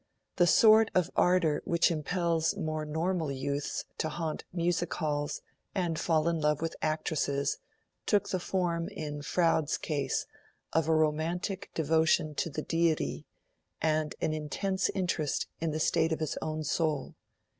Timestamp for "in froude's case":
8.89-10.25